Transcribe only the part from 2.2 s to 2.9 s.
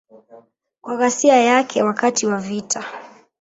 wa vita.